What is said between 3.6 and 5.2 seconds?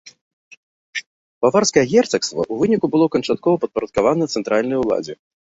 падпарадкавана цэнтральнай уладзе.